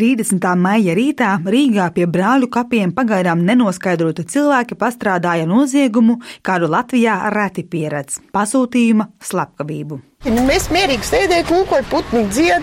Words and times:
30. 0.00 0.46
maija 0.56 0.94
rītā 0.96 1.30
Rīgā 1.44 1.90
pie 1.92 2.06
brāļu 2.08 2.46
kapiem 2.52 2.92
pagaidām 2.96 3.42
nenoskaidrota 3.44 4.24
cilvēka 4.24 4.78
pastrādāja 4.80 5.44
noziegumu, 5.48 6.16
kādu 6.46 6.70
Latvijā 6.72 7.18
reti 7.34 7.66
pieredz- 7.68 8.16
pasūtījuma 8.36 9.10
slepkavību. 9.20 9.98
Mēs 10.24 10.70
mierīgi 10.72 11.04
sēdējām, 11.04 11.48
kūkoja 11.50 11.84
putni 11.90 12.24
dzied, 12.32 12.62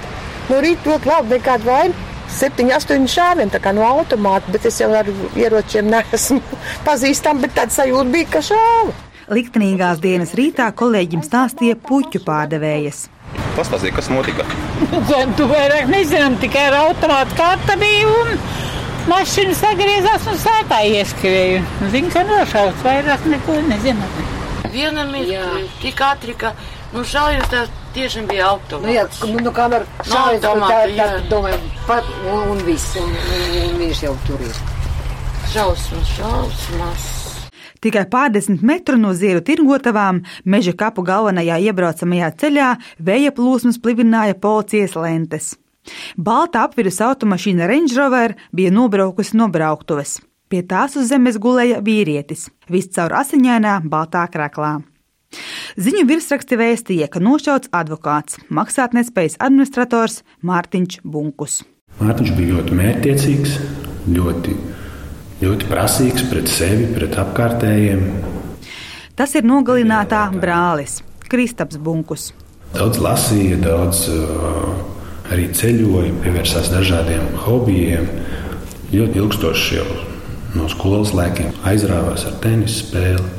no 0.50 0.62
rīta 0.66 0.84
to 0.84 0.98
klaudu 1.04 1.38
nekādu 1.38 1.70
vainu. 1.70 1.94
Septiņi, 2.28 2.74
astoņi 2.76 3.08
šāvieni 3.08 3.54
tā 3.54 3.60
kā 3.62 3.74
no 3.74 3.86
automāta, 3.86 4.52
bet 4.52 4.66
es 4.66 4.80
jau 4.82 4.90
ar 4.92 5.06
ieročiem 5.36 5.86
neesmu 5.94 6.42
pazīstama, 6.88 7.42
bet 7.42 7.54
tāds 7.54 7.78
sajūta 7.78 8.12
bija, 8.12 8.32
ka 8.32 8.40
šāva. 8.50 8.94
Liktenīgās 9.30 10.02
dienas 10.02 10.34
rītā 10.34 10.72
kolēģim 10.74 11.22
stāstīja 11.22 11.76
puķu 11.76 12.24
pārdevējas. 12.26 13.10
Pastāstiet, 13.58 13.96
kas 13.98 14.10
notika? 14.14 14.46
Tu 15.38 15.46
vairāk 15.50 15.88
nezinām, 15.90 16.36
tikai 16.42 16.68
ar 16.70 16.76
automātu 16.84 17.38
kārta 17.40 17.74
bija 17.82 18.06
un 18.12 18.36
mašīna 19.10 19.56
sagriezās 19.58 20.28
un 20.30 20.38
sētā 20.42 20.84
ieskrēja. 20.92 21.64
Zinu, 21.94 22.12
ka 22.14 22.22
nošauts 22.28 22.86
vairāk 22.86 23.26
neko 23.34 23.58
nezinām. 23.72 24.20
Vienam 24.74 25.14
ir 25.18 25.34
tik 25.82 26.02
ātri, 26.06 26.36
ka 26.38 26.54
nu, 26.94 27.02
šaujot 27.08 27.50
tā 27.50 27.64
tiešām 27.98 28.28
bija 28.30 28.52
automāts. 28.54 28.86
Nu, 28.86 28.94
jā, 28.94 29.08
nu, 29.34 29.46
nu, 29.48 29.54
kamēr 29.56 29.88
No 29.98 30.10
šāvis, 30.12 30.44
no, 30.44 30.54
tā, 30.62 30.68
tā, 30.70 30.82
jā. 30.94 31.08
domāju, 31.32 31.72
pat, 31.88 32.12
un, 32.30 32.44
un 32.54 32.66
viss, 32.68 32.94
un, 33.02 33.10
un, 33.10 33.48
un 33.64 33.80
viņš 33.82 34.04
jau 34.06 34.14
tur 34.28 34.44
ir. 34.46 34.62
Šausmas, 35.54 36.14
šausmas. 36.20 37.08
Tikai 37.88 38.04
pārdesmit 38.12 38.66
metru 38.68 38.98
no 39.00 39.14
ziedu 39.16 39.40
tirgotavām 39.48 40.18
meža 40.44 40.74
kapu 40.76 41.06
galvenajā 41.08 41.56
iebraucamajā 41.70 42.34
ceļā 42.42 42.66
vēja 43.00 43.32
plūsmas 43.38 43.78
plivināja 43.80 44.36
policijas 44.44 44.98
lentes. 45.00 45.54
Balta 46.20 46.66
apvidus 46.68 47.00
automašīna 47.06 47.70
Range 47.72 47.96
Rover 47.96 48.34
bija 48.52 48.74
nobraukusi 48.76 49.40
no 49.40 49.48
brauktuves. 49.54 50.18
Pie 50.52 50.66
tās 50.68 50.98
uz 51.00 51.08
zemes 51.14 51.40
gulēja 51.40 51.80
vīrietis, 51.86 52.50
viscaur 52.68 53.16
asiņainā 53.22 53.78
baltā 53.88 54.26
krāklā. 54.34 54.82
Ziņu 55.80 56.04
virsraksti 56.12 56.60
vēstīja, 56.60 57.08
ka 57.08 57.24
nošauts 57.24 57.72
advokāts, 57.72 58.42
maksātnespējas 58.52 59.40
administrators 59.48 60.26
Mārtiņš 60.44 61.00
Bunkus. 61.08 61.62
Mārtiņš 62.04 62.36
bija 62.36 62.60
ļoti 62.60 62.82
mērķiecīgs, 62.84 63.56
ļoti, 64.12 64.60
ļoti 65.42 65.70
prasīgs 65.70 66.26
pret 66.32 66.50
sevi, 66.50 66.88
pret 66.96 67.18
apkārtējiem. 67.22 68.04
Tas 69.18 69.34
ir 69.38 69.46
nogalinātā 69.50 70.28
brālis 70.38 71.02
Kristaps 71.28 71.80
Bunkus. 71.82 72.32
Daudz 72.74 73.00
lasīja, 73.02 73.58
daudz 73.62 74.06
uh, 74.12 75.32
arī 75.32 75.48
ceļoja, 75.56 76.14
pievērsās 76.24 76.70
dažādiem 76.74 77.26
hobijiem. 77.46 78.10
Ļoti 78.92 79.20
ilgstoši 79.22 79.80
jau 79.80 79.88
no 80.56 80.68
skolas 80.72 81.14
laikiem 81.16 81.52
aizrāvās 81.68 82.26
ar 82.30 82.38
tenisa 82.44 82.82
spēli. 82.84 83.34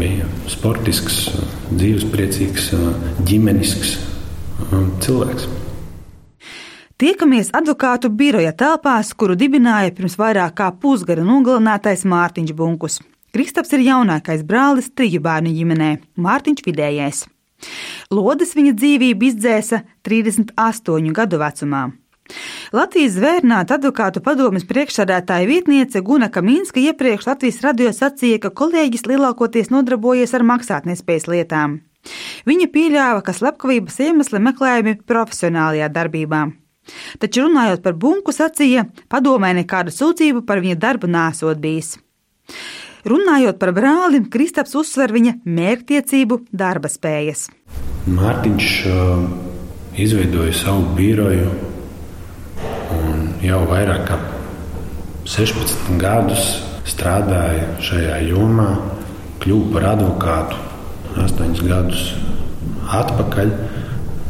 Bija 0.00 0.28
sportisks, 0.48 1.26
dzīvespriecīgs, 1.72 2.70
ģimenisks 3.28 3.96
uh, 3.98 4.86
cilvēks. 5.04 5.50
Tiekamies 7.00 7.48
advokātu 7.56 8.10
biroja 8.12 8.50
telpās, 8.52 9.14
kuru 9.16 9.32
dibināja 9.32 9.88
pirms 9.96 10.18
vairāk 10.20 10.58
kā 10.58 10.66
pusgada 10.82 11.22
nogalinātais 11.24 12.02
Mārtiņš 12.04 12.52
Bunkus. 12.58 12.98
Kristaps 13.32 13.72
ir 13.72 13.86
jaunākais 13.86 14.42
brālis 14.44 14.90
triju 14.92 15.22
bērnu 15.24 15.54
ģimenē, 15.56 15.88
Mārtiņš 16.20 16.60
vidējais. 16.68 17.22
Lodes 18.12 18.52
viņa 18.52 18.74
dzīvību 18.76 19.28
izdzēsa 19.30 19.80
38 20.04 21.16
gadu 21.16 21.40
vecumā. 21.40 21.82
Latvijas 22.76 23.16
zvērnāta 23.16 23.80
advokātu 23.80 24.20
padomes 24.20 24.68
priekšsādātāja 24.68 25.48
vietniece 25.48 26.04
Guna 26.04 26.28
Kaminska 26.28 26.84
iepriekš 26.84 27.32
Latvijas 27.32 27.64
radio 27.64 27.96
sacīja, 27.96 28.44
ka 28.44 28.52
kolēģis 28.52 29.08
lielākoties 29.08 29.72
nodarbojies 29.72 30.36
ar 30.36 30.44
maksātnespējas 30.52 31.30
lietām. 31.32 31.80
Viņa 32.44 32.72
pieļāva, 32.76 33.24
ka 33.24 33.32
slepkavības 33.32 34.02
iemesli 34.04 34.48
meklējami 34.50 35.00
profesionālajā 35.08 35.94
darbībā. 35.96 36.50
Taču 37.22 37.46
runājot 37.46 37.82
par 37.84 37.96
bunku, 38.00 38.34
sacīja, 38.34 38.86
padomē 39.12 39.52
nekādu 39.62 39.94
sūdzību 39.94 40.44
par 40.48 40.62
viņa 40.64 40.78
darbu 40.80 41.10
nesot 41.10 41.60
bijis. 41.62 41.96
Runājot 43.08 43.56
par 43.60 43.72
brāli, 43.72 44.20
Kristaps 44.28 44.76
uzsver 44.76 45.12
viņa 45.14 45.38
mērķtiecību, 45.48 46.42
darba 46.52 46.90
spējas. 46.92 47.48
Mārtiņš 48.10 48.70
uh, 48.90 49.24
izveidoja 50.00 50.52
savu 50.56 50.94
biroju 50.98 51.48
jau 53.44 53.60
vairāk 53.70 54.02
kā 54.08 54.18
16 55.30 55.96
gadus 56.00 56.48
strādāja 56.88 57.66
šajā 57.84 58.18
jomā, 58.28 58.70
kļuva 59.40 59.72
par 59.74 59.86
advokātu 59.94 60.58
8 61.20 61.62
gadus 61.68 62.10
atpakaļ. 63.00 63.52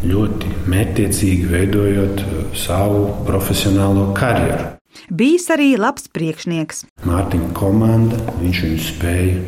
Ļoti 0.01 0.51
mērķiecīgi 0.71 1.49
veidojot 1.51 2.23
uh, 2.25 2.45
savu 2.57 3.09
profesionālo 3.27 4.11
karjeru. 4.17 4.77
Bijis 5.11 5.49
arī 5.53 5.75
labs 5.79 6.09
priekšnieks. 6.13 6.85
Mārtiņa 7.07 7.51
komanda, 7.57 8.19
viņš 8.41 8.63
viņu 8.65 8.83
spēja 8.87 9.41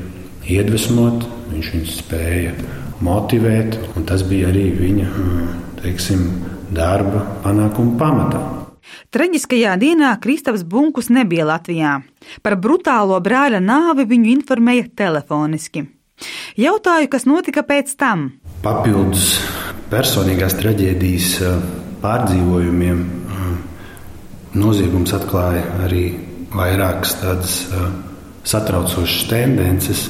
iedvesmot, 0.53 1.25
viņš 1.53 1.71
viņu 1.75 1.95
spēja 1.97 2.55
motivēt, 3.03 3.79
un 3.97 4.07
tas 4.09 4.25
bija 4.27 4.51
arī 4.53 4.69
viņa 4.77 5.09
teiksim, 5.83 6.27
darba 6.73 7.25
panākuma 7.45 7.97
pamatā. 8.01 8.43
Traģiskajā 9.15 9.75
dienā 9.81 10.13
Kristaps 10.23 10.65
Bunkus 10.69 11.11
nebija 11.13 11.47
Latvijā. 11.49 11.99
Par 12.43 12.57
brutālo 12.61 13.19
brāļa 13.23 13.61
nāvi 13.63 14.07
viņu 14.09 14.33
informēja 14.37 14.89
telefoniski. 14.99 15.87
Jautāju, 16.61 17.11
kas 17.11 17.27
notika 17.27 17.65
pēc 17.67 17.97
tam. 17.99 18.31
Papildus 18.63 19.35
personīgās 19.93 20.57
traģēdijas 20.61 21.29
eh, 21.45 21.61
pārdzīvojumiem 22.03 23.03
eh, 23.03 23.45
noziegums 24.57 25.13
atklāja 25.19 25.67
arī 25.85 26.07
vairākas 26.53 27.19
tādas 27.21 27.59
eh, 27.69 27.85
satraucošas 28.49 29.29
tendences, 29.31 30.07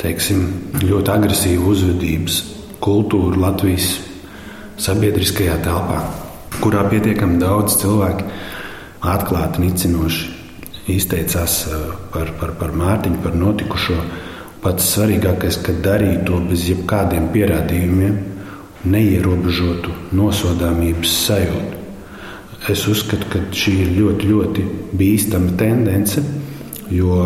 teiksim, 0.00 0.46
ļoti 0.82 1.12
agresīvu 1.14 1.70
uzvedības 1.74 2.40
kultūru 2.84 3.40
Latvijas 3.40 3.94
sabiedriskajā 4.80 5.60
telpā, 5.64 6.00
kurā 6.60 6.82
pietiekami 6.90 7.38
daudz 7.40 7.78
cilvēku 7.80 8.26
atklāti 9.04 9.62
nicinoši 9.64 10.32
izteicās 10.92 11.62
par, 12.12 12.34
par, 12.40 12.52
par 12.60 12.72
Mārtiņu, 12.76 13.20
par 13.24 13.36
notikušo. 13.38 13.96
Pats 14.64 14.90
svarīgākais, 14.96 15.60
ka 15.64 15.72
darīja 15.84 16.24
to 16.28 16.40
bez 16.48 16.66
jebkādiem 16.68 17.30
pierādījumiem, 17.32 18.18
neierobežotu 18.84 19.92
nosodāmības 20.16 21.14
sajūtu. 21.26 21.80
Es 22.72 22.86
uzskatu, 22.88 23.28
ka 23.28 23.42
šī 23.52 23.74
ir 23.84 23.90
ļoti, 23.98 24.28
ļoti 24.30 24.64
bīstama 24.96 25.52
tendence, 25.60 26.22
jo 26.92 27.18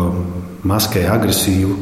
maskē 0.67 1.05
agresīvu, 1.07 1.75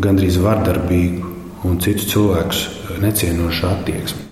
gandrīz 0.00 0.38
vardarbīgu 0.40 1.34
un 1.68 1.80
citu 1.84 2.08
cilvēku 2.12 3.00
necienošu 3.02 3.66
attieksmi. 3.68 4.22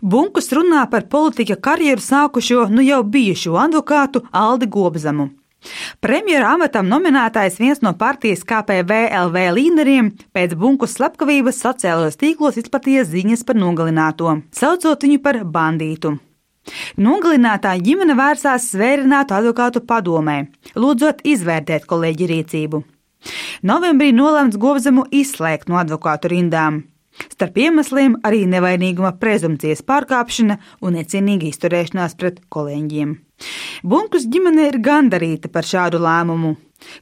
Bunkus 0.00 0.50
runā 0.52 0.84
par 0.90 1.08
politika 1.08 1.56
karjeru 1.56 2.00
sākušo 2.04 2.68
nu 2.72 2.84
jau 2.84 3.02
bijušo 3.02 3.56
advokātu 3.60 4.22
Aldi 4.32 4.68
Gobzamu. 4.68 5.30
Premjera 6.00 6.52
amatam 6.54 6.88
nominētais 6.90 7.58
viens 7.60 7.82
no 7.84 7.92
partijas 7.98 8.44
KPVLV 8.46 9.48
līderiem 9.56 10.12
pēc 10.36 10.54
bunkus 10.58 10.96
slepkavības 10.98 11.60
sociālajos 11.64 12.20
tīklos 12.20 12.60
izplatīja 12.60 13.06
ziņas 13.08 13.44
par 13.46 13.58
nogalināto, 13.58 14.38
saucot 14.54 15.06
viņu 15.06 15.22
par 15.24 15.42
bandītu. 15.44 16.16
Nogalinātā 16.98 17.76
ģimene 17.78 18.16
vērsās 18.18 18.72
svērinātu 18.72 19.36
advokātu 19.36 19.82
padomē, 19.86 20.38
lūdzot 20.74 21.22
izvērtēt 21.26 21.86
kolēģi 21.90 22.30
rīcību. 22.32 22.82
Novembrī 23.66 24.12
nolemts 24.14 24.58
Gobzemu 24.60 25.06
izslēgt 25.10 25.70
no 25.70 25.78
advokātu 25.82 26.30
rindām. 26.34 26.84
Starp 27.32 27.56
iemesliem 27.58 28.18
arī 28.28 28.44
nevainīguma 28.50 29.14
prezumcijas 29.20 29.82
pārkāpšana 29.86 30.58
un 30.82 30.98
necienīga 30.98 31.48
izturēšanās 31.48 32.18
pret 32.20 32.42
kolēģiem. 32.52 33.16
Bunkus 33.82 34.24
ģimene 34.30 34.70
ir 34.70 34.78
gandarīta 34.82 35.50
par 35.52 35.66
šādu 35.68 36.00
lēmumu. 36.02 36.54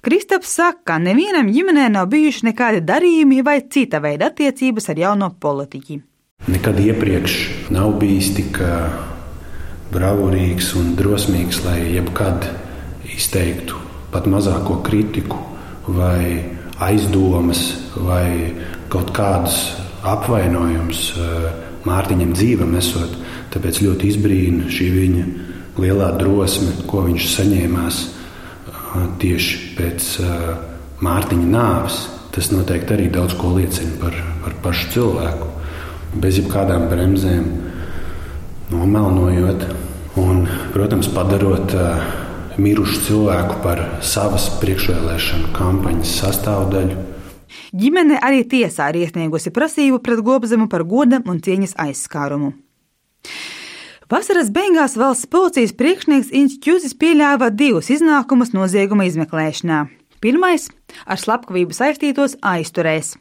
Kristaps 0.04 0.50
saka, 0.54 0.80
ka 0.88 0.98
nevienam 1.02 1.50
ģimenē 1.52 1.88
nav 1.92 2.08
bijuši 2.12 2.48
nekādi 2.50 2.82
darījumi 2.86 3.42
vai 3.46 3.60
cita 3.70 4.00
veida 4.02 4.30
attiecības 4.30 4.90
ar 4.90 5.00
jauno 5.02 5.30
politiķi. 5.40 6.00
Nekad 6.50 6.80
iepriekš 6.80 7.38
nav 7.74 7.94
bijis 8.00 8.34
tik 8.36 8.60
bravūrīgs 9.94 10.74
un 10.78 10.92
drosmīgs, 10.98 11.62
lai 11.66 11.78
jebkad 11.94 12.48
izteiktu 13.14 13.80
pat 14.14 14.28
mazāko 14.30 14.78
kritiku, 14.86 15.40
vai 15.90 16.44
aizdomas, 16.84 17.64
vai 17.96 18.54
kaut 18.92 19.10
kādus 19.14 19.58
apvainojumus 20.06 21.08
Mārtiņam 21.84 22.30
dzīvam 22.32 22.76
esot. 22.78 23.18
Tāpēc 23.52 23.82
ļoti 23.84 24.08
izbrīna 24.08 24.70
šī 24.72 24.86
viņa 24.94 25.24
lielā 25.80 26.12
drosme, 26.18 26.72
ko 26.88 27.04
viņš 27.06 27.28
saņēmās 27.34 28.00
tieši 29.20 29.60
pēc 29.78 30.10
Mārtiņa 31.04 31.48
nāves, 31.50 31.96
tas 32.34 32.50
noteikti 32.54 32.94
arī 32.94 33.08
daudz 33.12 33.34
ko 33.38 33.50
liecina 33.56 33.98
par, 34.00 34.14
par 34.44 34.54
pašu 34.64 34.90
cilvēku. 34.94 35.48
Bez 36.22 36.38
jebkādām 36.38 36.86
bremzēm, 36.92 37.48
nomelnojot 38.70 39.66
un, 40.22 40.44
protams, 40.72 41.10
padarot 41.12 41.74
mirušu 42.56 43.00
cilvēku 43.08 43.58
par 43.64 43.82
savas 44.06 44.46
priekšvēlēšanu 44.60 45.50
kampaņas 45.56 46.14
sastāvdaļu. 46.22 47.00
Ģimene 47.74 48.20
arī 48.22 48.44
tiesā 48.46 48.92
ir 48.92 49.02
iesniegusi 49.04 49.50
prasību 49.54 49.98
pret 50.02 50.22
Gobzemu 50.22 50.68
par 50.70 50.86
goda 50.86 51.18
un 51.26 51.40
cieņas 51.42 51.74
aizskārumu. 51.82 52.52
Vasaras 54.10 54.50
beigās 54.52 54.98
valsts 55.00 55.24
policijas 55.32 55.72
priekšnieks 55.72 56.28
Inčusis 56.36 56.92
pieļāva 57.00 57.48
divus 57.56 57.88
iznākumus 57.88 58.50
nozieguma 58.52 59.06
izmeklēšanā. 59.08 59.86
Pirmais- 60.20 60.68
ar 61.10 61.16
slepkavību 61.16 61.72
saistītos 61.72 62.36
aizturēs. 62.44 63.16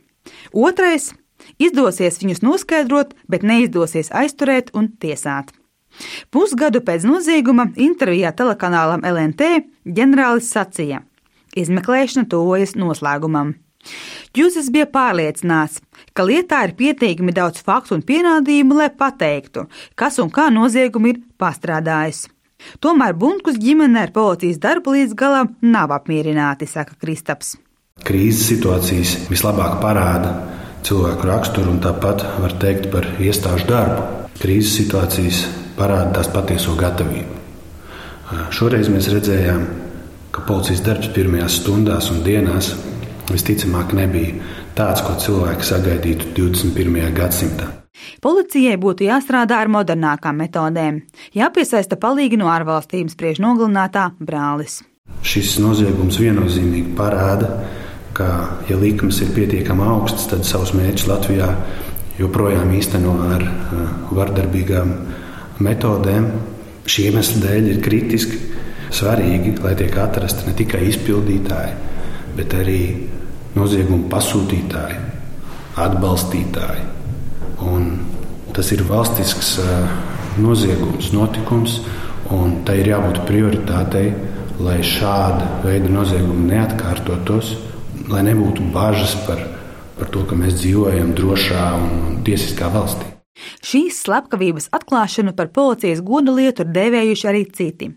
Otrais- 0.51 1.13
izdosies 1.65 2.19
viņus 2.19 2.43
noskaidrot, 2.43 3.13
bet 3.29 3.43
neizdosies 3.43 4.11
aizturēt 4.11 4.71
un 4.73 4.89
tiesāt. 4.99 5.55
Pusgadu 6.29 6.81
pēc 6.81 7.05
nozieguma 7.07 7.71
intervijā 7.75 8.33
telekanālam 8.35 9.05
LNT 9.05 9.63
ģenerālis 9.85 10.51
sacīja: 10.51 11.03
Izmeklēšana 11.55 12.27
tuvojas 12.27 12.75
noslēgumam. 12.75 13.55
Jūzis 14.37 14.69
bija 14.73 14.87
pārliecināts, 14.89 15.81
ka 16.13 16.25
lietā 16.27 16.63
ir 16.67 16.75
pietiekami 16.79 17.35
daudz 17.35 17.63
faktu 17.65 17.97
un 17.97 18.05
pierādījumu, 18.05 18.77
lai 18.79 18.89
pateiktu, 18.89 19.67
kas 19.95 20.19
un 20.23 20.31
kā 20.33 20.49
noziegumu 20.53 21.13
ir 21.13 21.21
pastrādājis. 21.41 22.27
Tomēr 22.79 23.15
Bunkus 23.19 23.59
ģimene 23.59 24.05
ar 24.05 24.13
policijas 24.15 24.61
darbu 24.63 24.95
līdz 24.95 25.15
galam 25.19 25.53
nav 25.61 25.91
apmierināti, 25.95 26.67
saka 26.69 26.95
Kristaps. 26.99 27.57
Krīzes 28.03 28.47
situācijas 28.49 29.27
vislabāk 29.29 29.77
parāda 29.83 30.31
cilvēku 30.83 31.27
raksturu 31.27 31.75
un 31.75 31.81
tāpat 31.83 32.23
var 32.41 32.55
teikt 32.61 32.89
par 32.93 33.07
iestāžu 33.21 33.67
darbu. 33.69 34.07
Krīzes 34.39 34.73
situācijas 34.79 35.43
parāda 35.77 36.17
tās 36.17 36.31
patieso 36.33 36.75
gatavību. 36.79 37.41
Šoreiz 38.55 38.89
mēs 38.89 39.11
redzējām, 39.13 39.61
ka 40.33 40.41
policijas 40.47 40.81
darbs 40.85 41.11
pirmajās 41.13 41.59
stundās 41.61 42.09
un 42.13 42.23
dienās 42.25 42.71
visticamāk 43.31 43.93
nebija 43.95 44.35
tāds, 44.77 45.03
ko 45.05 45.15
cilvēki 45.21 45.69
sagaidītu 45.69 46.33
21. 46.35 47.13
gadsimtā. 47.15 47.69
Policijai 48.23 48.75
būtu 48.81 49.05
jāstrādā 49.05 49.59
ar 49.61 49.69
modernākām 49.71 50.39
metodēm, 50.41 51.03
jāpiesaista 51.37 51.99
palīgi 52.01 52.39
no 52.41 52.49
ārvalstīm, 52.51 53.11
spriež 53.11 53.39
nogalinātā 53.43 54.09
brālis. 54.19 54.81
Šis 55.23 55.59
noziegums 55.61 56.17
viennozīmīgi 56.19 56.95
parāda, 56.97 57.51
ka, 58.17 58.27
ja 58.69 58.77
likums 58.79 59.21
ir 59.23 59.31
pietiekami 59.35 59.85
augsts, 59.85 60.25
tad 60.31 60.43
savus 60.47 60.73
mērķus 60.77 61.07
Latvijā 61.09 61.49
joprojām 62.19 62.73
īsteno 62.77 63.13
ar 63.33 63.45
vardarbīgām 64.13 64.93
metodēm. 65.63 66.27
Šī 66.89 67.07
iemesla 67.09 67.45
dēļ 67.45 67.69
ir 67.71 67.81
kritiski 67.83 68.39
svarīgi, 68.93 69.55
lai 69.63 69.73
tiek 69.79 69.95
atrasti 69.97 70.49
ne 70.49 70.55
tikai 70.57 70.83
izpildītāji, 70.89 71.75
bet 72.37 72.55
arī 72.57 72.81
noziegumu 73.57 74.09
pasūtītāji, 74.11 74.99
atbalstītāji. 75.83 76.85
Un 77.63 77.89
tas 78.53 78.69
ir 78.75 78.83
valstisks 78.89 79.55
noziegums, 80.41 81.11
notikums, 81.13 81.79
un 82.33 82.59
tai 82.67 82.79
ir 82.81 82.93
jābūt 82.93 83.23
prioritātei, 83.29 84.11
lai 84.63 84.79
šāda 84.85 85.63
veida 85.63 85.89
noziegumi 85.91 86.49
neatkārtotos, 86.51 87.55
lai 88.09 88.25
nebūtu 88.27 88.69
bažas 88.73 89.15
par, 89.27 89.41
par 89.97 90.13
to, 90.13 90.25
ka 90.29 90.37
mēs 90.37 90.59
dzīvojam 90.61 91.15
drošā 91.17 91.65
un 91.79 92.21
tiesiskā 92.25 92.69
valstī. 92.73 93.12
Šīs 93.65 94.03
slepkavības 94.05 94.69
atklāšanu 94.75 95.33
par 95.37 95.49
policijas 95.55 96.03
godu 96.05 96.35
lietu 96.37 96.65
ir 96.65 96.73
dēvējuši 96.75 97.29
arī 97.31 97.43
citi. 97.49 97.93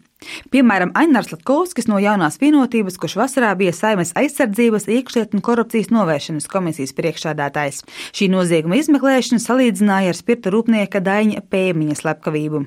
Piemēram, 0.50 0.94
Ainars 0.96 1.28
Latkovskis 1.30 1.86
no 1.90 1.98
jaunās 2.00 2.38
vienotības, 2.40 2.96
kurš 2.98 3.18
vasarā 3.20 3.50
bija 3.58 3.74
Saimas 3.76 4.14
aizsardzības, 4.16 4.88
iekšlietu 4.88 5.36
un 5.36 5.44
korupcijas 5.44 5.92
novēršanas 5.92 6.48
komisijas 6.50 6.96
priekšsādātājs. 6.96 7.82
Šī 8.16 8.30
nozieguma 8.32 8.80
izmeklēšana 8.80 9.42
salīdzināja 9.44 10.14
ar 10.14 10.18
spirta 10.18 10.54
rūpnieka 10.54 11.04
Daņa 11.04 11.44
Pēmiņa 11.52 12.00
slepkavību. 12.00 12.64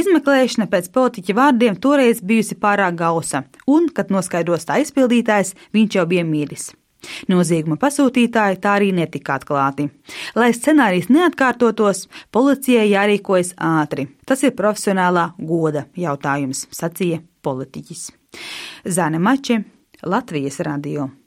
Izmeklēšana 0.00 0.70
pēc 0.72 0.90
politiķa 0.96 1.38
vārdiem 1.38 1.78
toreiz 1.78 2.24
bijusi 2.24 2.58
pārāk 2.58 2.98
gausa, 3.04 3.44
un, 3.68 3.92
kad 3.92 4.10
noskaidros 4.14 4.66
tā 4.68 4.80
izpildītājs, 4.82 5.54
viņš 5.76 6.00
jau 6.00 6.08
bija 6.08 6.26
miris. 6.26 6.70
Nozieguma 7.28 7.78
pasūtītāji 7.80 8.60
tā 8.62 8.76
arī 8.78 8.90
netika 8.96 9.38
atklāti. 9.38 9.88
Lai 10.38 10.50
scenārijs 10.56 11.10
neatkārtotos, 11.12 12.06
policijai 12.34 12.88
jārīkojas 12.92 13.54
ātri. 13.56 14.08
Tas 14.26 14.44
ir 14.46 14.56
profesionālā 14.58 15.30
goda 15.38 15.86
jautājums, 15.96 16.66
sacīja 16.74 17.22
politiķis. 17.42 18.10
Zane 18.88 19.18
Mače, 19.22 19.62
Latvijas 20.06 20.60
radio. 20.60 21.08